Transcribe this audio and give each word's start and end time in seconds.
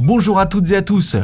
Bonjour 0.00 0.40
à 0.40 0.46
toutes 0.46 0.72
et 0.72 0.76
à 0.76 0.82
tous. 0.82 1.16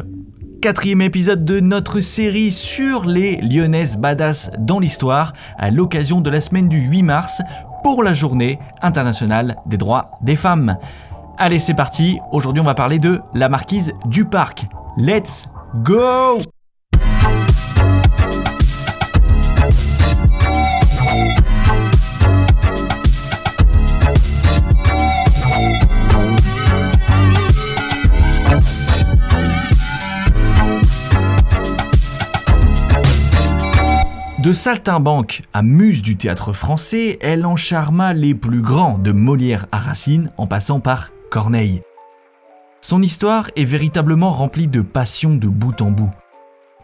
Quatrième 0.62 1.02
épisode 1.02 1.44
de 1.44 1.58
notre 1.58 1.98
série 1.98 2.52
sur 2.52 3.04
les 3.04 3.38
Lyonnaises 3.38 3.96
badass 3.96 4.48
dans 4.60 4.78
l'histoire 4.78 5.32
à 5.58 5.70
l'occasion 5.70 6.20
de 6.20 6.30
la 6.30 6.40
semaine 6.40 6.68
du 6.68 6.78
8 6.78 7.02
mars 7.02 7.42
pour 7.82 8.04
la 8.04 8.14
journée 8.14 8.60
internationale 8.80 9.56
des 9.66 9.76
droits 9.76 10.10
des 10.22 10.36
femmes. 10.36 10.76
Allez, 11.36 11.58
c'est 11.58 11.74
parti. 11.74 12.20
Aujourd'hui, 12.30 12.60
on 12.60 12.64
va 12.64 12.74
parler 12.74 13.00
de 13.00 13.20
la 13.34 13.48
marquise 13.48 13.92
du 14.04 14.24
parc. 14.24 14.66
Let's 14.96 15.48
go! 15.82 16.42
De 34.50 34.54
saltimbanque 34.54 35.42
à 35.52 35.62
muse 35.62 36.02
du 36.02 36.16
théâtre 36.16 36.52
français, 36.52 37.18
elle 37.20 37.46
en 37.46 37.54
charma 37.54 38.12
les 38.12 38.34
plus 38.34 38.62
grands 38.62 38.98
de 38.98 39.12
Molière 39.12 39.66
à 39.70 39.78
Racine 39.78 40.32
en 40.38 40.48
passant 40.48 40.80
par 40.80 41.10
Corneille. 41.30 41.82
Son 42.80 43.00
histoire 43.00 43.52
est 43.54 43.64
véritablement 43.64 44.32
remplie 44.32 44.66
de 44.66 44.80
passion 44.80 45.36
de 45.36 45.46
bout 45.46 45.80
en 45.80 45.92
bout. 45.92 46.10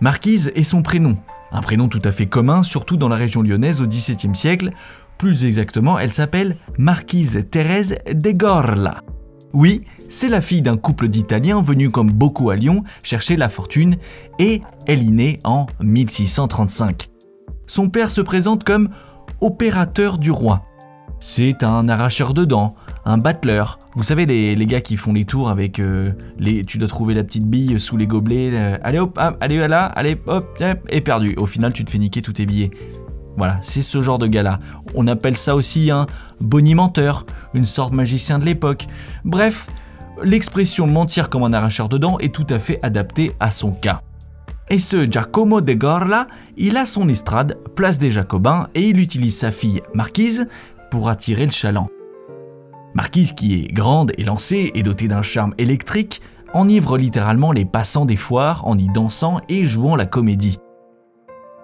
Marquise 0.01 0.53
est 0.55 0.63
son 0.63 0.83
prénom, 0.83 1.17
un 1.51 1.61
prénom 1.61 1.89
tout 1.89 2.01
à 2.05 2.13
fait 2.13 2.27
commun, 2.27 2.63
surtout 2.63 2.97
dans 2.97 3.09
la 3.09 3.17
région 3.17 3.43
lyonnaise 3.43 3.83
au 3.83 3.89
XVIIe 3.89 4.37
siècle. 4.37 4.71
Plus 5.19 5.45
exactement, 5.45 5.99
elle 5.99 6.13
s'appelle 6.13 6.59
Marquise 6.79 7.47
Thérèse 7.51 7.99
de 8.09 8.31
Gorla. 8.31 9.03
Oui, 9.53 9.83
c'est 10.09 10.29
la 10.29 10.41
fille 10.41 10.63
d'un 10.63 10.77
couple 10.77 11.09
d'Italiens 11.09 11.63
venus 11.63 11.91
comme 11.91 12.13
beaucoup 12.13 12.49
à 12.51 12.55
Lyon 12.55 12.85
chercher 13.03 13.37
la 13.37 13.49
fortune 13.49 13.97
et 14.39 14.63
elle 14.87 15.03
y 15.03 15.11
naît 15.11 15.41
en 15.43 15.67
1635 15.81 17.09
son 17.67 17.89
père 17.89 18.11
se 18.11 18.21
présente 18.21 18.65
comme 18.65 18.89
opérateur 19.41 20.19
du 20.19 20.31
roi. 20.31 20.63
C'est 21.19 21.63
un 21.63 21.89
arracheur 21.89 22.35
de 22.35 22.45
dents, 22.45 22.75
un 23.05 23.17
battleur. 23.17 23.79
Vous 23.95 24.03
savez, 24.03 24.27
les, 24.27 24.67
gars 24.67 24.83
qui 24.83 24.97
font 24.97 25.13
les 25.13 25.25
tours 25.25 25.49
avec 25.49 25.81
euh, 25.81 26.13
les. 26.39 26.65
Tu 26.65 26.77
dois 26.77 26.89
trouver 26.89 27.15
la 27.15 27.25
petite 27.25 27.47
bille 27.47 27.81
sous 27.81 27.97
les 27.97 28.07
gobelets. 28.07 28.51
Euh, 28.53 28.79
allez 28.83 28.99
hop, 28.99 29.19
allez 29.41 29.67
là, 29.67 29.87
allez 29.87 30.21
hop, 30.27 30.63
et 30.91 31.01
perdu. 31.01 31.35
Au 31.39 31.47
final, 31.47 31.73
tu 31.73 31.85
te 31.85 31.91
fais 31.91 31.99
niquer 31.99 32.21
tous 32.21 32.35
tes 32.35 32.45
billets. 32.45 32.71
Voilà, 33.39 33.59
c'est 33.63 33.83
ce 33.83 34.01
genre 34.01 34.19
de 34.19 34.27
gars-là. 34.27 34.59
On 34.95 35.07
appelle 35.07 35.37
ça 35.37 35.55
aussi 35.55 35.91
un 35.91 36.07
bonimenteur, 36.41 37.27
une 37.55 37.67
sorte 37.67 37.93
magicien 37.93 38.39
de 38.39 38.45
l'époque. 38.45 38.87
Bref, 39.25 39.67
l'expression 40.23 40.87
mentir 40.87 41.29
comme 41.29 41.45
un 41.45 41.53
arracheur 41.53 41.89
de 41.89 41.99
dents 41.99 42.19
est 42.19 42.35
tout 42.35 42.47
à 42.51 42.59
fait 42.59 42.79
adaptée 42.83 43.33
à 43.41 43.51
son 43.51 43.73
cas. 43.73 44.03
Et 44.69 44.81
ce 44.81 45.09
Giacomo 45.09 45.61
de 45.61 45.75
Gorla, 45.75 46.27
il 46.57 46.77
a 46.77 46.87
son 46.87 47.09
estrade, 47.09 47.57
place 47.77 47.99
des 47.99 48.11
Jacobins, 48.11 48.69
et 48.75 48.89
il 48.89 48.99
utilise 48.99 49.39
sa 49.39 49.53
fille 49.53 49.81
Marquise 49.95 50.49
pour 50.91 51.09
attirer 51.09 51.47
le 51.47 51.53
chaland. 51.53 51.89
Marquise, 52.95 53.33
qui 53.33 53.55
est 53.55 53.73
grande 53.73 54.13
et 54.19 54.25
lancée 54.25 54.73
et 54.75 54.83
dotée 54.83 55.07
d'un 55.07 55.23
charme 55.23 55.55
électrique, 55.59 56.21
enivre 56.53 56.99
littéralement 56.99 57.53
les 57.53 57.65
passants 57.65 58.07
des 58.07 58.17
foires 58.17 58.67
en 58.67 58.77
y 58.77 58.89
dansant 58.89 59.41
et 59.49 59.67
jouant 59.67 59.95
la 59.95 60.07
comédie. 60.07 60.59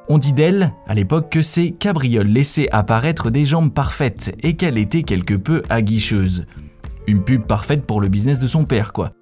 On 0.08 0.18
dit 0.18 0.32
d'elle, 0.32 0.72
à 0.86 0.94
l'époque, 0.94 1.30
que 1.30 1.42
ces 1.42 1.72
cabrioles 1.72 2.28
laissaient 2.28 2.68
apparaître 2.70 3.30
des 3.30 3.44
jambes 3.44 3.72
parfaites 3.72 4.36
et 4.42 4.54
qu'elle 4.54 4.78
était 4.78 5.02
quelque 5.02 5.34
peu 5.34 5.62
aguicheuse. 5.70 6.44
Une 7.08 7.24
pub 7.24 7.42
parfaite 7.42 7.84
pour 7.84 8.00
le 8.00 8.08
business 8.08 8.38
de 8.38 8.46
son 8.46 8.64
père, 8.64 8.92
quoi. 8.92 9.12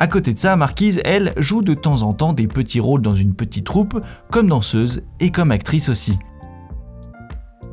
À 0.00 0.06
côté 0.06 0.32
de 0.32 0.38
ça, 0.38 0.54
Marquise, 0.54 1.00
elle, 1.04 1.32
joue 1.36 1.60
de 1.60 1.74
temps 1.74 2.02
en 2.02 2.14
temps 2.14 2.32
des 2.32 2.46
petits 2.46 2.78
rôles 2.78 3.02
dans 3.02 3.14
une 3.14 3.34
petite 3.34 3.66
troupe, 3.66 4.00
comme 4.30 4.48
danseuse 4.48 5.02
et 5.18 5.32
comme 5.32 5.50
actrice 5.50 5.88
aussi. 5.88 6.18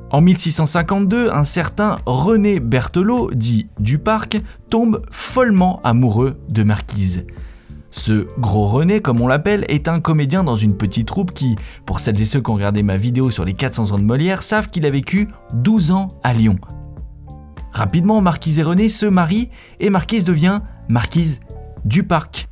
En 0.10 0.22
1652, 0.22 1.30
un 1.32 1.44
certain 1.44 1.98
René 2.08 2.60
Berthelot, 2.60 3.32
dit 3.33 3.67
Duparc, 3.80 4.38
tombe 4.70 5.04
follement 5.11 5.82
amoureux 5.83 6.38
de 6.49 6.64
Marquise. 6.64 7.26
Ce 7.92 8.28
gros 8.39 8.66
René, 8.66 9.02
comme 9.02 9.22
on 9.22 9.28
l'appelle, 9.28 9.64
est 9.67 9.88
un 9.88 9.99
comédien 9.99 10.44
dans 10.44 10.55
une 10.55 10.76
petite 10.76 11.08
troupe 11.08 11.32
qui, 11.32 11.55
pour 11.86 11.99
celles 11.99 12.20
et 12.20 12.26
ceux 12.26 12.42
qui 12.42 12.49
ont 12.49 12.55
regardé 12.55 12.82
ma 12.82 12.98
vidéo 12.98 13.30
sur 13.30 13.45
les 13.45 13.54
400 13.54 13.92
ans 13.92 13.99
de 13.99 14.04
Molière, 14.04 14.42
savent 14.42 14.70
qu'il 14.70 14.86
a 14.88 14.89
vécu 14.89 15.28
12 15.54 15.92
ans 15.92 16.08
à 16.23 16.33
Lyon. 16.33 16.58
Rapidement, 17.72 18.20
Marquise 18.22 18.58
et 18.58 18.64
René 18.64 18.89
se 18.89 19.05
marient 19.05 19.49
et 19.80 19.89
Marquise 19.89 20.26
devient 20.26 20.61
Marquise 20.89 21.39
du 21.86 22.04
parc. 22.04 22.50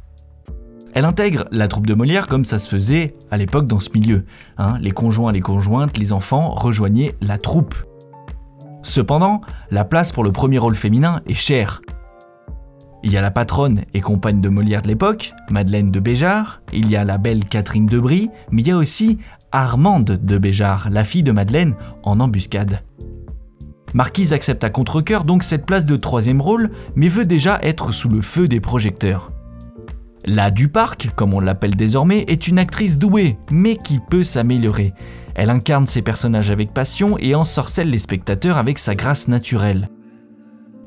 Elle 0.94 1.06
intègre 1.06 1.46
la 1.52 1.68
troupe 1.68 1.88
de 1.88 1.96
Molière 1.96 2.28
comme 2.28 2.46
ça 2.46 2.60
se 2.60 2.70
faisait 2.70 3.16
à 3.32 3.38
l'époque 3.38 3.68
dans 3.68 3.80
ce 3.80 3.90
milieu. 3.94 4.26
Hein. 4.58 4.78
les 4.80 4.92
conjoints, 4.92 5.32
les 5.32 5.42
conjointes, 5.42 5.98
les 5.98 6.14
enfants 6.14 6.52
rejoignaient 6.52 7.16
la 7.20 7.38
troupe. 7.38 7.76
Cependant, 8.84 9.42
la 9.72 9.86
place 9.86 10.12
pour 10.12 10.24
le 10.24 10.32
premier 10.32 10.60
rôle 10.60 10.76
féminin 10.76 11.22
est 11.26 11.34
chère. 11.34 11.82
Il 13.02 13.12
y 13.12 13.18
a 13.18 13.22
la 13.22 13.32
patronne 13.32 13.82
et 13.94 14.02
compagne 14.02 14.40
de 14.40 14.50
Molière 14.50 14.82
de 14.82 14.88
l'époque, 14.88 15.34
Madeleine 15.50 15.92
de 15.92 16.00
Béjart, 16.00 16.62
il 16.72 16.90
y 16.90 16.96
a 16.96 17.04
la 17.04 17.18
belle 17.18 17.44
Catherine 17.46 17.86
de 17.86 18.00
Brie, 18.00 18.30
mais 18.52 18.62
il 18.62 18.68
y 18.68 18.72
a 18.72 18.78
aussi 18.78 19.18
Armande 19.52 20.20
de 20.24 20.38
Béjart, 20.38 20.90
la 20.90 21.04
fille 21.04 21.24
de 21.24 21.32
Madeleine, 21.32 21.76
en 22.04 22.20
embuscade. 22.20 22.82
Marquise 23.94 24.34
accepte 24.34 24.64
à 24.64 24.70
contre-coeur 24.70 25.24
donc 25.24 25.44
cette 25.44 25.66
place 25.66 25.86
de 25.86 25.96
troisième 25.96 26.42
rôle, 26.42 26.72
mais 26.96 27.10
veut 27.10 27.26
déjà 27.26 27.60
être 27.62 27.92
sous 27.92 28.10
le 28.10 28.22
feu 28.22 28.48
des 28.48 28.60
projecteurs. 28.60 29.32
La 30.26 30.52
Duparc, 30.52 31.10
comme 31.16 31.34
on 31.34 31.40
l'appelle 31.40 31.76
désormais, 31.76 32.26
est 32.28 32.48
une 32.48 32.58
actrice 32.58 32.98
douée, 32.98 33.38
mais 33.52 33.76
qui 33.76 34.00
peut 34.10 34.24
s'améliorer. 34.24 34.94
Elle 35.36 35.50
incarne 35.50 35.86
ses 35.86 36.02
personnages 36.02 36.50
avec 36.50 36.74
passion 36.74 37.18
et 37.20 37.36
ensorcelle 37.36 37.90
les 37.90 37.98
spectateurs 37.98 38.58
avec 38.58 38.80
sa 38.80 38.96
grâce 38.96 39.28
naturelle. 39.28 39.90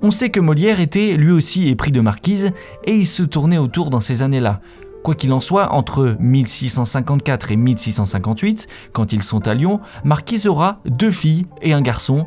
On 0.03 0.11
sait 0.11 0.31
que 0.31 0.41
Molière 0.41 0.81
était 0.81 1.17
lui 1.17 1.31
aussi 1.31 1.69
épris 1.69 1.93
de 1.93 2.01
Marquise 2.01 2.53
et 2.85 2.95
il 2.95 3.07
se 3.07 3.23
tournait 3.23 3.59
autour 3.59 3.91
dans 3.91 4.01
ces 4.01 4.23
années-là. 4.23 4.61
Quoi 5.03 5.15
qu'il 5.15 5.33
en 5.33 5.41
soit, 5.41 5.73
entre 5.73 6.17
1654 6.19 7.53
et 7.53 7.57
1658, 7.57 8.67
quand 8.93 9.13
ils 9.13 9.23
sont 9.23 9.47
à 9.47 9.55
Lyon, 9.55 9.81
Marquise 10.05 10.47
aura 10.47 10.81
deux 10.87 11.11
filles 11.11 11.47
et 11.63 11.73
un 11.73 11.81
garçon, 11.81 12.27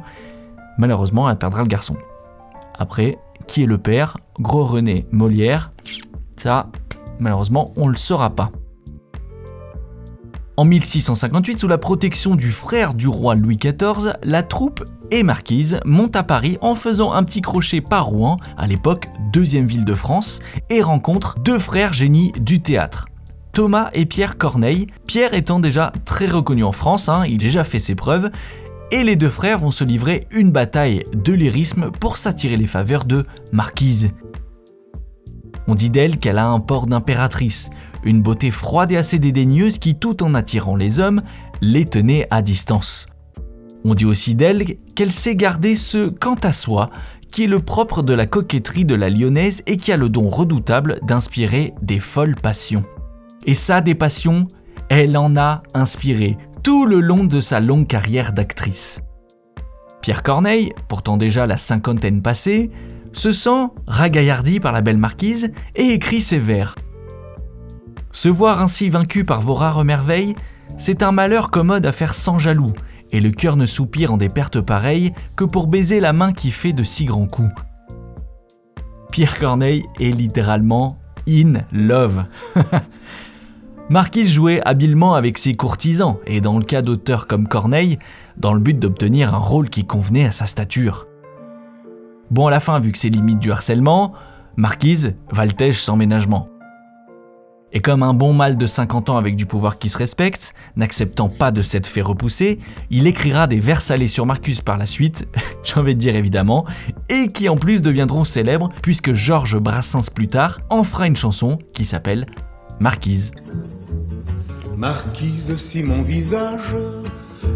malheureusement, 0.80 1.30
elle 1.30 1.38
perdra 1.38 1.62
le 1.62 1.68
garçon. 1.68 1.96
Après, 2.76 3.20
qui 3.46 3.62
est 3.62 3.68
le 3.68 3.78
père? 3.78 4.18
Gros 4.40 4.66
René 4.66 5.06
Molière 5.12 5.72
Ça, 6.38 6.68
malheureusement, 7.20 7.66
on 7.76 7.86
ne 7.86 7.92
le 7.92 7.98
saura 7.98 8.32
pas. 8.32 8.52
En 10.58 10.66
1658, 10.66 11.60
sous 11.60 11.68
la 11.68 11.78
protection 11.78 12.36
du 12.36 12.52
frère 12.52 12.94
du 12.94 13.08
roi 13.08 13.36
Louis 13.36 13.58
XIV, 13.58 14.14
la 14.24 14.44
troupe 14.44 14.84
et 15.12 15.24
Marquise 15.24 15.80
montent 15.86 16.16
à 16.16 16.24
Paris 16.24 16.58
en 16.62 16.76
faisant 16.76 17.14
un 17.14 17.24
petit 17.24 17.42
crochet 17.42 17.82
par 17.82 18.08
Rouen, 18.08 18.38
à 18.58 18.68
l'époque 18.68 19.08
deuxième 19.32 19.66
ville 19.66 19.86
de 19.86 19.94
France, 19.94 20.40
et 20.70 20.82
rencontrent 20.82 21.40
deux 21.40 21.60
frères 21.60 21.94
génies 21.94 22.34
du 22.40 22.60
théâtre. 22.60 23.06
Thomas 23.54 23.90
et 23.94 24.06
Pierre 24.06 24.38
Corneille, 24.38 24.88
Pierre 25.08 25.34
étant 25.34 25.60
déjà 25.60 25.92
très 26.06 26.28
reconnu 26.28 26.64
en 26.64 26.72
France, 26.72 27.10
hein, 27.10 27.24
il 27.26 27.36
a 27.36 27.38
déjà 27.38 27.64
fait 27.64 27.80
ses 27.80 27.96
preuves, 27.96 28.30
et 28.92 29.04
les 29.04 29.16
deux 29.16 29.30
frères 29.30 29.60
vont 29.60 29.72
se 29.72 29.84
livrer 29.84 30.28
une 30.32 30.52
bataille 30.52 31.04
de 31.14 31.34
lyrisme 31.34 31.92
pour 31.92 32.18
s'attirer 32.18 32.58
les 32.58 32.68
faveurs 32.68 33.06
de 33.06 33.26
Marquise. 33.52 34.12
On 35.68 35.76
dit 35.76 35.90
d'elle 35.90 36.18
qu'elle 36.18 36.40
a 36.40 36.48
un 36.48 36.60
port 36.60 36.88
d'impératrice, 36.88 37.70
une 38.04 38.22
beauté 38.22 38.52
froide 38.52 38.92
et 38.92 38.98
assez 38.98 39.20
dédaigneuse 39.20 39.78
qui, 39.78 39.96
tout 39.96 40.24
en 40.24 40.34
attirant 40.34 40.76
les 40.76 41.00
hommes, 41.00 41.22
les 41.62 41.86
tenait 41.86 42.28
à 42.32 42.42
distance. 42.42 43.06
On 43.86 43.94
dit 43.94 44.06
aussi 44.06 44.36
d'elle 44.36 44.66
qu'elle 44.96 45.12
sait 45.12 45.36
garder 45.36 45.76
ce 45.76 46.10
quant 46.10 46.38
à 46.44 46.54
soi 46.54 46.90
qui 47.32 47.44
est 47.44 47.48
le 47.48 47.60
propre 47.60 48.02
de 48.02 48.14
la 48.14 48.26
coquetterie 48.26 48.86
de 48.86 48.96
la 48.96 49.10
lyonnaise 49.10 49.62
et 49.68 49.78
qui 49.78 49.92
a 49.92 49.98
le 49.98 50.10
don 50.10 50.28
redoutable 50.28 51.00
d'inspirer 51.04 51.74
des 51.82 52.00
folles 52.00 52.36
passions. 52.36 52.84
Et 53.46 53.54
ça, 53.54 53.82
des 53.82 53.96
passions, 53.96 54.48
elle 54.90 55.16
en 55.16 55.38
a 55.38 55.62
inspiré 55.74 56.38
le 56.70 57.00
long 57.00 57.24
de 57.24 57.42
sa 57.42 57.60
longue 57.60 57.88
carrière 57.88 58.32
d'actrice. 58.32 59.02
Pierre 60.02 60.24
Corneille, 60.24 60.72
pourtant 60.88 61.18
déjà 61.18 61.48
la 61.48 61.58
cinquantaine 61.58 62.22
passée, 62.22 62.72
se 63.12 63.32
sent 63.32 63.68
ragaillardi 63.88 64.60
par 64.60 64.72
la 64.72 64.82
belle 64.82 64.98
marquise 64.98 65.52
et 65.76 65.90
écrit 65.90 66.22
ses 66.22 66.40
vers. 66.40 66.76
Se 68.12 68.30
voir 68.30 68.62
ainsi 68.62 68.90
vaincu 68.90 69.26
par 69.26 69.42
vos 69.42 69.56
rares 69.56 69.84
merveilles, 69.84 70.36
c'est 70.78 71.04
un 71.04 71.12
malheur 71.12 71.50
commode 71.50 71.86
à 71.86 71.92
faire 71.92 72.14
sans 72.14 72.40
jaloux, 72.40 72.74
et 73.12 73.20
le 73.20 73.32
cœur 73.32 73.56
ne 73.56 73.66
soupire 73.66 74.14
en 74.14 74.18
des 74.18 74.30
pertes 74.30 74.62
pareilles 74.62 75.14
que 75.36 75.44
pour 75.44 75.68
baiser 75.68 76.00
la 76.00 76.14
main 76.14 76.32
qui 76.32 76.52
fait 76.52 76.74
de 76.74 76.84
si 76.84 77.06
grands 77.06 77.28
coups. 77.28 77.52
Pierre 79.12 79.40
Corneille 79.40 79.86
est 80.00 80.12
littéralement 80.12 81.00
in 81.28 81.62
love. 81.72 82.26
Marquise 83.90 84.32
jouait 84.32 84.62
habilement 84.66 85.16
avec 85.16 85.40
ses 85.40 85.56
courtisans, 85.56 86.18
et 86.28 86.42
dans 86.42 86.60
le 86.60 86.64
cas 86.64 86.84
d'auteurs 86.84 87.26
comme 87.26 87.48
Corneille, 87.48 87.98
dans 88.38 88.54
le 88.54 88.60
but 88.60 88.78
d'obtenir 88.78 89.34
un 89.34 89.40
rôle 89.40 89.70
qui 89.70 89.84
convenait 89.84 90.26
à 90.26 90.32
sa 90.32 90.46
stature. 90.46 91.08
Bon, 92.30 92.46
à 92.46 92.52
la 92.52 92.60
fin, 92.60 92.80
vu 92.80 92.92
que 92.92 93.00
c'est 93.00 93.10
limite 93.10 93.40
du 93.40 93.52
harcèlement, 93.52 94.14
Marquise 94.58 95.16
Valtège 95.32 95.82
sans 95.82 95.96
ménagement. 95.96 96.50
Et 97.72 97.82
comme 97.82 98.04
un 98.04 98.14
bon 98.14 98.34
mâle 98.34 98.58
de 98.58 98.66
50 98.68 99.10
ans 99.10 99.18
avec 99.18 99.36
du 99.36 99.48
pouvoir 99.48 99.80
qui 99.80 99.90
se 99.90 99.98
respecte, 99.98 100.54
n'acceptant 100.76 101.28
pas 101.28 101.50
de 101.50 101.64
s'être 101.64 101.88
fait 101.88 102.02
repousser, 102.02 102.60
il 102.92 103.08
écrira 103.08 103.48
des 103.48 103.60
vers 103.60 103.82
salés 103.82 104.08
sur 104.08 104.28
Marcus 104.28 104.62
par 104.62 104.78
la 104.78 104.86
suite, 104.86 105.28
j'ai 105.64 105.80
envie 105.80 105.96
dire 105.96 106.16
évidemment, 106.16 106.66
et 107.10 107.28
qui 107.28 107.50
en 107.50 107.58
plus 107.58 107.82
deviendront 107.82 108.24
célèbres 108.24 108.70
puisque 108.84 109.14
Georges 109.14 109.58
Brassens 109.58 110.12
plus 110.14 110.28
tard 110.28 110.60
en 110.70 110.84
fera 110.84 111.08
une 111.08 111.16
chanson 111.16 111.58
qui 111.74 111.86
s'appelle 111.86 112.28
Marquise. 112.80 113.32
Marquise, 114.80 115.58
si 115.58 115.84
mon 115.84 116.04
visage 116.04 116.74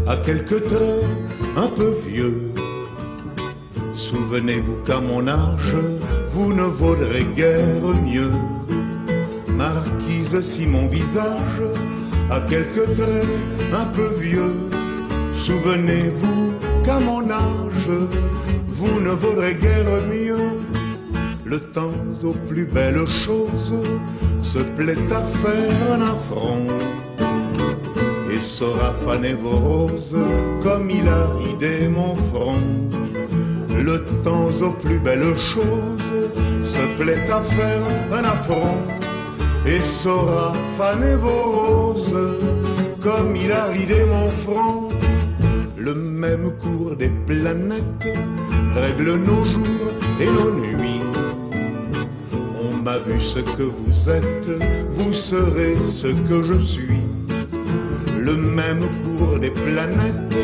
a 0.06 0.18
quelques 0.18 0.62
traits 0.68 1.04
un 1.56 1.68
peu 1.68 1.96
vieux, 2.06 2.52
souvenez-vous 4.10 4.84
qu'à 4.84 5.00
mon 5.00 5.26
âge, 5.26 5.74
vous 6.32 6.52
ne 6.52 6.64
vaudrez 6.64 7.24
guère 7.34 7.82
mieux. 8.04 8.30
Marquise, 9.48 10.38
si 10.52 10.66
mon 10.66 10.86
visage 10.88 11.62
a 12.30 12.42
quelques 12.42 12.94
traits 12.94 13.26
un 13.72 13.86
peu 13.86 14.20
vieux, 14.20 14.68
souvenez-vous 15.46 16.52
qu'à 16.84 16.98
mon 17.00 17.30
âge, 17.30 17.90
vous 18.76 19.00
ne 19.00 19.12
vaudrez 19.12 19.54
guère 19.54 19.88
mieux. 20.12 20.60
Le 21.46 21.58
temps 21.72 22.04
aux 22.22 22.36
plus 22.50 22.66
belles 22.66 23.08
choses 23.24 23.82
se 24.42 24.58
plaît 24.76 25.10
à 25.10 25.22
faire 25.42 25.92
un 25.94 26.02
affront 26.02 26.66
saura 28.58 28.94
faner 29.04 29.34
vos 29.34 29.58
roses 29.58 30.16
comme 30.62 30.88
il 30.90 31.08
a 31.08 31.26
ridé 31.42 31.88
mon 31.88 32.14
front. 32.30 32.62
Le 33.68 34.22
temps 34.22 34.50
aux 34.66 34.72
plus 34.82 34.98
belles 34.98 35.36
choses 35.54 36.12
se 36.62 36.98
plaît 36.98 37.28
à 37.30 37.42
faire 37.56 37.82
un 38.12 38.24
affront 38.24 38.78
et 39.66 39.80
saura 40.02 40.52
faner 40.78 41.16
vos 41.16 41.42
roses 41.58 42.18
comme 43.02 43.34
il 43.36 43.50
a 43.50 43.66
ridé 43.66 44.04
mon 44.04 44.30
front. 44.44 44.88
Le 45.76 45.94
même 45.94 46.52
cours 46.62 46.96
des 46.96 47.10
planètes 47.26 48.08
règle 48.74 49.16
nos 49.16 49.44
jours 49.44 49.94
et 50.20 50.26
nos 50.26 50.52
nuits. 50.60 51.02
On 52.62 52.82
m'a 52.82 52.98
vu 52.98 53.20
ce 53.20 53.40
que 53.40 53.64
vous 53.64 54.10
êtes, 54.10 54.48
vous 54.96 55.12
serez 55.12 55.76
ce 56.00 56.08
que 56.28 56.46
je 56.46 56.58
suis. 56.66 57.03
Le 58.24 58.36
même 58.36 58.88
cours 59.18 59.38
des 59.38 59.50
planètes 59.50 60.34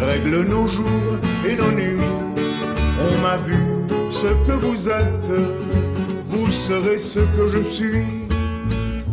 règle 0.00 0.48
nos 0.48 0.66
jours 0.66 1.16
et 1.46 1.54
nos 1.54 1.70
nuits. 1.70 2.10
On 3.00 3.22
m'a 3.22 3.36
vu 3.46 3.56
ce 4.10 4.30
que 4.46 4.56
vous 4.58 4.88
êtes, 4.88 5.32
vous 6.28 6.50
serez 6.50 6.98
ce 6.98 7.20
que 7.20 7.48
je 7.54 7.62
suis. 7.76 8.26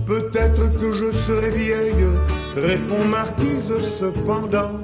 Peut-être 0.07 0.79
que 0.79 0.95
je 0.95 1.11
serai 1.27 1.51
vieille, 1.51 2.07
répond 2.55 3.05
Marquise 3.05 3.71
cependant. 3.99 4.79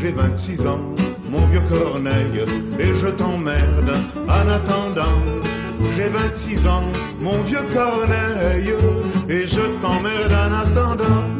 J'ai 0.00 0.12
26 0.12 0.60
ans, 0.64 0.94
mon 1.28 1.44
vieux 1.48 1.62
Corneille, 1.68 2.44
et 2.78 2.94
je 2.94 3.08
t'emmerde 3.08 3.90
en 4.28 4.48
attendant. 4.48 5.18
J'ai 5.96 6.08
26 6.08 6.66
ans, 6.68 6.84
mon 7.20 7.42
vieux 7.42 7.66
Corneille, 7.74 8.74
et 9.28 9.44
je 9.44 9.80
t'emmerde 9.82 10.32
en 10.32 10.52
attendant. 10.52 11.37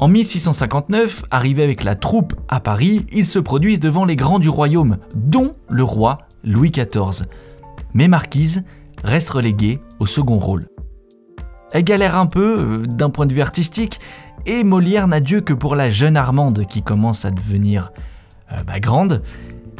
En 0.00 0.08
1659, 0.08 1.24
arrivé 1.30 1.62
avec 1.62 1.84
la 1.84 1.94
troupe 1.94 2.32
à 2.48 2.58
Paris, 2.58 3.04
ils 3.12 3.26
se 3.26 3.38
produisent 3.38 3.80
devant 3.80 4.06
les 4.06 4.16
grands 4.16 4.38
du 4.38 4.48
royaume, 4.48 4.96
dont 5.14 5.54
le 5.68 5.82
roi 5.82 6.20
Louis 6.42 6.70
XIV. 6.70 7.26
Mais 7.92 8.08
Marquise 8.08 8.64
reste 9.04 9.28
reléguée 9.28 9.78
au 9.98 10.06
second 10.06 10.38
rôle. 10.38 10.68
Elle 11.72 11.84
galère 11.84 12.16
un 12.16 12.24
peu 12.24 12.56
euh, 12.58 12.86
d'un 12.86 13.10
point 13.10 13.26
de 13.26 13.34
vue 13.34 13.42
artistique, 13.42 14.00
et 14.46 14.64
Molière 14.64 15.06
n'a 15.06 15.20
Dieu 15.20 15.42
que 15.42 15.52
pour 15.52 15.76
la 15.76 15.90
jeune 15.90 16.16
Armande 16.16 16.64
qui 16.64 16.82
commence 16.82 17.26
à 17.26 17.30
devenir 17.30 17.92
euh, 18.52 18.62
bah, 18.62 18.80
grande, 18.80 19.20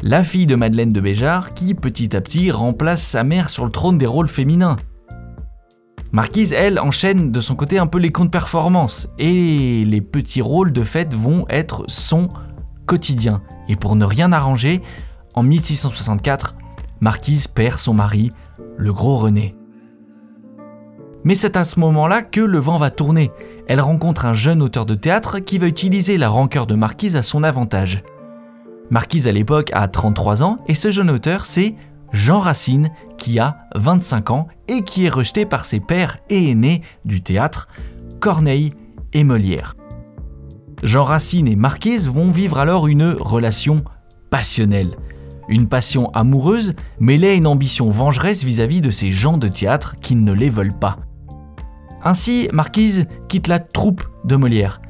la 0.03 0.23
fille 0.23 0.47
de 0.47 0.55
Madeleine 0.55 0.91
de 0.91 1.01
Béjart 1.01 1.55
qui 1.55 1.75
petit 1.75 2.15
à 2.15 2.21
petit 2.21 2.51
remplace 2.51 3.03
sa 3.03 3.25
mère 3.25 3.49
sur 3.49 3.65
le 3.65 3.71
trône 3.71 3.97
des 3.97 4.05
rôles 4.05 4.29
féminins. 4.29 4.77
Marquise, 6.13 6.53
elle, 6.53 6.81
enchaîne 6.81 7.31
de 7.31 7.41
son 7.41 7.55
côté 7.55 7.79
un 7.79 7.87
peu 7.87 7.99
les 7.99 8.11
comptes 8.11 8.33
performances, 8.33 9.09
et 9.19 9.85
les 9.85 10.01
petits 10.01 10.43
rôles 10.43 10.73
de 10.73 10.83
fait 10.83 11.15
vont 11.15 11.47
être 11.49 11.85
son 11.87 12.29
quotidien. 12.87 13.43
Et 13.69 13.77
pour 13.77 13.95
ne 13.95 14.05
rien 14.05 14.33
arranger, 14.33 14.83
en 15.35 15.45
1664, 15.45 16.57
Marquise 17.01 17.47
perd 17.47 17.79
son 17.79 17.95
mari, 17.95 18.31
le 18.77 18.93
gros 18.93 19.17
René. 19.19 19.55
Mais 21.23 21.35
c'est 21.35 21.57
à 21.57 21.65
ce 21.65 21.79
moment-là 21.79 22.23
que 22.23 22.41
le 22.41 22.59
vent 22.59 22.79
va 22.79 22.91
tourner. 22.91 23.31
Elle 23.69 23.81
rencontre 23.81 24.25
un 24.25 24.33
jeune 24.33 24.63
auteur 24.63 24.87
de 24.87 24.95
théâtre 24.95 25.39
qui 25.39 25.59
va 25.59 25.67
utiliser 25.67 26.17
la 26.17 26.29
rancœur 26.29 26.67
de 26.67 26.75
Marquise 26.75 27.15
à 27.15 27.23
son 27.23 27.45
avantage. 27.45 28.03
Marquise 28.91 29.29
à 29.29 29.33
l'époque 29.33 29.71
a 29.73 29.87
33 29.87 30.43
ans 30.43 30.59
et 30.67 30.75
ce 30.75 30.91
jeune 30.91 31.11
auteur 31.11 31.47
c'est 31.47 31.77
Jean 32.13 32.41
Racine 32.41 32.91
qui 33.19 33.39
a 33.39 33.69
25 33.75 34.31
ans 34.31 34.49
et 34.69 34.83
qui 34.83 35.05
est 35.05 35.11
rejeté 35.11 35.47
par 35.47 35.65
ses 35.65 35.81
pères 35.81 36.19
et 36.29 36.51
aînés 36.51 36.83
du 37.05 37.23
théâtre, 37.23 37.69
Corneille 38.21 38.71
et 39.13 39.25
Molière. 39.25 39.77
Jean 40.83 41.05
Racine 41.05 41.47
et 41.47 41.57
Marquise 41.57 42.09
vont 42.09 42.31
vivre 42.31 42.59
alors 42.59 42.89
une 42.89 43.17
relation 43.21 43.85
passionnelle. 44.31 44.97
Une 45.49 45.69
passion 45.69 46.11
amoureuse 46.13 46.75
mêlée 47.01 47.31
à 47.31 47.35
une 47.35 47.47
ambition 47.47 47.91
vengeresse 47.91 48.45
vis-à-vis 48.45 48.81
de 48.81 48.91
ces 48.91 49.13
gens 49.13 49.37
de 49.37 49.49
théâtre 49.49 49.97
qui 50.01 50.15
ne 50.15 50.33
les 50.33 50.49
veulent 50.49 50.79
pas. 50.79 50.99
Ainsi, 52.03 52.49
Marquise 52.53 53.07
quitte 53.29 53.49
la 53.49 53.59
troupe 53.59 54.05
de 54.25 54.37
Molière. 54.37 54.81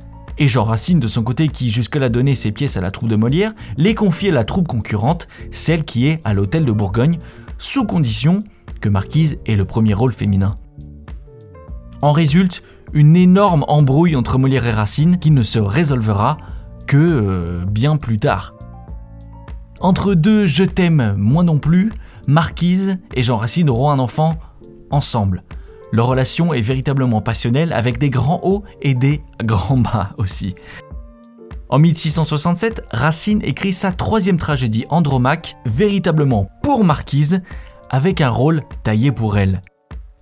Et 0.40 0.48
Jean 0.48 0.64
Racine, 0.64 1.00
de 1.00 1.06
son 1.06 1.20
côté, 1.20 1.48
qui 1.48 1.68
jusque-là 1.68 2.08
donnait 2.08 2.34
ses 2.34 2.50
pièces 2.50 2.78
à 2.78 2.80
la 2.80 2.90
troupe 2.90 3.10
de 3.10 3.16
Molière, 3.16 3.52
les 3.76 3.94
confie 3.94 4.30
à 4.30 4.32
la 4.32 4.44
troupe 4.44 4.68
concurrente, 4.68 5.28
celle 5.50 5.84
qui 5.84 6.08
est 6.08 6.22
à 6.24 6.32
l'hôtel 6.32 6.64
de 6.64 6.72
Bourgogne, 6.72 7.18
sous 7.58 7.84
condition 7.84 8.40
que 8.80 8.88
Marquise 8.88 9.36
ait 9.44 9.54
le 9.54 9.66
premier 9.66 9.92
rôle 9.92 10.12
féminin. 10.12 10.56
En 12.00 12.12
résulte 12.12 12.62
une 12.94 13.16
énorme 13.16 13.66
embrouille 13.68 14.16
entre 14.16 14.38
Molière 14.38 14.66
et 14.66 14.70
Racine 14.70 15.18
qui 15.18 15.30
ne 15.30 15.42
se 15.42 15.58
résolvera 15.58 16.38
que 16.86 16.96
euh, 16.96 17.64
bien 17.66 17.98
plus 17.98 18.18
tard. 18.18 18.54
Entre 19.80 20.14
deux 20.14 20.46
Je 20.46 20.64
t'aime, 20.64 21.16
moi 21.18 21.42
non 21.42 21.58
plus, 21.58 21.92
Marquise 22.26 22.96
et 23.14 23.22
Jean 23.22 23.36
Racine 23.36 23.68
auront 23.68 23.90
un 23.90 23.98
enfant 23.98 24.36
ensemble. 24.90 25.44
Leur 25.92 26.06
relation 26.06 26.54
est 26.54 26.60
véritablement 26.60 27.20
passionnelle 27.20 27.72
avec 27.72 27.98
des 27.98 28.10
grands 28.10 28.40
hauts 28.42 28.62
et 28.80 28.94
des 28.94 29.22
grands 29.44 29.78
bas 29.78 30.10
aussi. 30.18 30.54
En 31.68 31.78
1667, 31.78 32.82
Racine 32.90 33.40
écrit 33.44 33.72
sa 33.72 33.92
troisième 33.92 34.38
tragédie 34.38 34.84
Andromaque, 34.88 35.56
véritablement 35.66 36.48
pour 36.62 36.84
Marquise, 36.84 37.42
avec 37.90 38.20
un 38.20 38.28
rôle 38.28 38.62
taillé 38.82 39.12
pour 39.12 39.38
elle. 39.38 39.62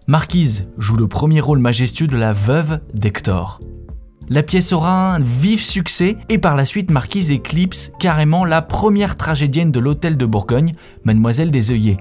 Marquise 0.07 0.69
joue 0.79 0.97
le 0.97 1.09
premier 1.09 1.41
rôle 1.41 1.59
majestueux 1.59 2.07
de 2.07 2.17
la 2.17 2.33
veuve 2.33 2.81
d'Hector. 2.95 3.61
La 4.31 4.43
pièce 4.43 4.75
aura 4.75 5.15
un 5.15 5.21
vif 5.21 5.63
succès 5.63 6.17
et 6.29 6.37
par 6.37 6.55
la 6.55 6.67
suite 6.67 6.91
Marquise 6.91 7.31
éclipse 7.31 7.93
carrément 7.99 8.45
la 8.45 8.61
première 8.61 9.17
tragédienne 9.17 9.73
de 9.73 9.81
l'hôtel 9.81 10.19
de 10.19 10.27
Bourgogne, 10.27 10.73
Mademoiselle 11.05 11.51
des 11.51 11.73
œillets. 11.73 11.97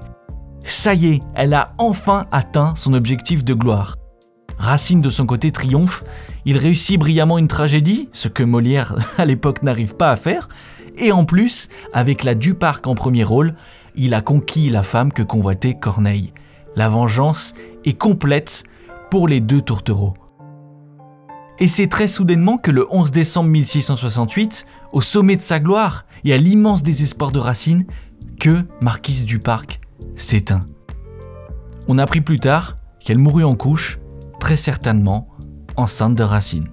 Ça 0.64 0.94
y 0.94 1.06
est, 1.06 1.20
elle 1.34 1.54
a 1.54 1.72
enfin 1.78 2.26
atteint 2.32 2.74
son 2.76 2.94
objectif 2.94 3.44
de 3.44 3.54
gloire. 3.54 3.96
Racine 4.58 5.00
de 5.00 5.10
son 5.10 5.24
côté 5.24 5.52
triomphe, 5.52 6.02
il 6.44 6.58
réussit 6.58 6.98
brillamment 6.98 7.38
une 7.38 7.48
tragédie, 7.48 8.08
ce 8.12 8.28
que 8.28 8.42
Molière 8.42 8.96
à 9.18 9.24
l'époque 9.24 9.62
n'arrive 9.62 9.94
pas 9.94 10.10
à 10.10 10.16
faire, 10.16 10.48
et 10.96 11.12
en 11.12 11.24
plus, 11.24 11.68
avec 11.92 12.24
la 12.24 12.34
Duparc 12.34 12.86
en 12.86 12.94
premier 12.94 13.22
rôle, 13.22 13.54
il 13.94 14.14
a 14.14 14.20
conquis 14.20 14.68
la 14.68 14.82
femme 14.82 15.12
que 15.12 15.22
convoitait 15.22 15.74
Corneille. 15.74 16.32
La 16.74 16.88
vengeance 16.88 17.54
est 17.84 17.96
complète 17.96 18.64
pour 19.10 19.28
les 19.28 19.40
deux 19.40 19.62
tourtereaux. 19.62 20.14
Et 21.60 21.68
c'est 21.68 21.88
très 21.88 22.08
soudainement 22.08 22.58
que 22.58 22.70
le 22.70 22.86
11 22.90 23.10
décembre 23.10 23.50
1668, 23.50 24.66
au 24.92 25.00
sommet 25.00 25.36
de 25.36 25.42
sa 25.42 25.60
gloire 25.60 26.04
et 26.24 26.32
à 26.32 26.36
l'immense 26.36 26.82
désespoir 26.82 27.32
de 27.32 27.38
Racine, 27.38 27.84
que 28.38 28.64
Marquise 28.80 29.24
du 29.24 29.38
Parc 29.38 29.80
s'éteint. 30.16 30.60
On 31.88 31.98
apprit 31.98 32.20
plus 32.20 32.38
tard 32.38 32.76
qu'elle 33.00 33.18
mourut 33.18 33.44
en 33.44 33.54
couche, 33.54 33.98
très 34.40 34.56
certainement 34.56 35.28
enceinte 35.76 36.14
de 36.14 36.22
Racine. 36.22 36.64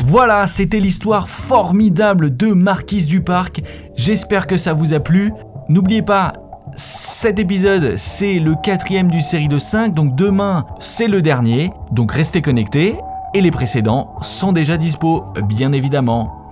Voilà, 0.00 0.46
c'était 0.46 0.80
l'histoire 0.80 1.28
formidable 1.28 2.36
de 2.36 2.48
Marquise 2.48 3.06
du 3.06 3.22
Parc. 3.22 3.62
J'espère 3.96 4.46
que 4.46 4.56
ça 4.56 4.72
vous 4.72 4.94
a 4.94 5.00
plu. 5.00 5.32
N'oubliez 5.68 6.02
pas, 6.02 6.34
cet 6.74 7.38
épisode, 7.38 7.96
c'est 7.96 8.38
le 8.38 8.54
quatrième 8.54 9.10
du 9.10 9.20
série 9.20 9.48
de 9.48 9.58
5, 9.58 9.94
donc 9.94 10.16
demain, 10.16 10.66
c'est 10.78 11.08
le 11.08 11.22
dernier. 11.22 11.70
Donc 11.90 12.12
restez 12.12 12.42
connectés. 12.42 12.96
Et 13.34 13.40
les 13.40 13.50
précédents 13.50 14.14
sont 14.20 14.52
déjà 14.52 14.76
dispo, 14.76 15.24
bien 15.48 15.72
évidemment. 15.72 16.50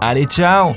Allez, 0.00 0.24
ciao 0.24 0.74